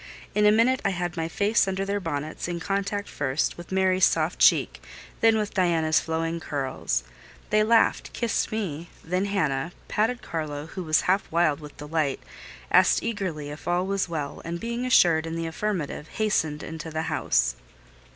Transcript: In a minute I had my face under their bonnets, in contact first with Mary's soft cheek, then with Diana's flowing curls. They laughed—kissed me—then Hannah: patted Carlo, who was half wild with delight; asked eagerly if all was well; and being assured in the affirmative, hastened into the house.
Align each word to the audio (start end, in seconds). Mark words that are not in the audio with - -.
In 0.33 0.47
a 0.47 0.51
minute 0.51 0.81
I 0.83 0.89
had 0.89 1.15
my 1.15 1.27
face 1.27 1.67
under 1.67 1.85
their 1.85 1.99
bonnets, 1.99 2.47
in 2.47 2.59
contact 2.59 3.07
first 3.07 3.55
with 3.55 3.71
Mary's 3.71 4.03
soft 4.05 4.39
cheek, 4.39 4.81
then 5.19 5.37
with 5.37 5.53
Diana's 5.53 5.99
flowing 5.99 6.39
curls. 6.39 7.03
They 7.51 7.61
laughed—kissed 7.63 8.51
me—then 8.51 9.25
Hannah: 9.25 9.73
patted 9.87 10.23
Carlo, 10.23 10.65
who 10.65 10.81
was 10.83 11.01
half 11.01 11.31
wild 11.31 11.59
with 11.59 11.77
delight; 11.77 12.19
asked 12.71 13.03
eagerly 13.03 13.51
if 13.51 13.67
all 13.67 13.85
was 13.85 14.09
well; 14.09 14.41
and 14.43 14.59
being 14.59 14.87
assured 14.87 15.27
in 15.27 15.35
the 15.35 15.45
affirmative, 15.45 16.07
hastened 16.07 16.63
into 16.63 16.89
the 16.89 17.03
house. 17.03 17.55